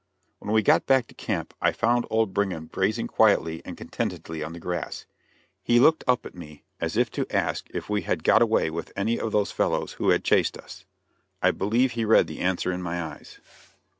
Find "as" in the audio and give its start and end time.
6.79-6.97